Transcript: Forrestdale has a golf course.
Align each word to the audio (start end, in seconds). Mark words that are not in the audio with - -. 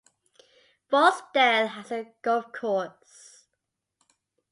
Forrestdale 0.89 1.67
has 1.67 1.91
a 1.91 2.07
golf 2.23 2.51
course. 2.51 3.45